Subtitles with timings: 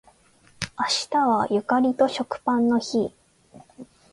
[0.79, 3.13] 明日はゆかりと食パンの日